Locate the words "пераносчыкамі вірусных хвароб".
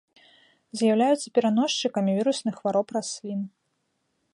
1.37-2.87